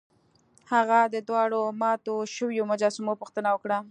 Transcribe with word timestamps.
هغه 0.73 0.99
د 1.13 1.15
دواړو 1.27 1.61
ماتو 1.81 2.15
شویو 2.35 2.69
مجسمو 2.71 3.13
پوښتنه 3.21 3.49
وکړه. 3.51 3.77